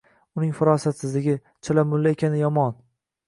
Uning 0.37 0.53
farosatsizligi, 0.59 1.35
chalamulla 1.67 2.13
ekani 2.17 2.43
yomon. 2.45 2.75